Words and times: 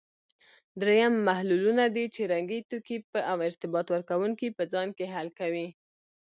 دریم 0.81 1.13
محللونه 1.27 1.85
دي 1.95 2.05
چې 2.15 2.21
رنګي 2.33 2.59
توکي 2.69 2.97
او 3.31 3.37
ارتباط 3.47 3.87
ورکوونکي 3.91 4.47
په 4.57 4.63
ځان 4.73 4.87
کې 4.97 5.05
حل 5.15 5.27
کوي. 5.39 5.67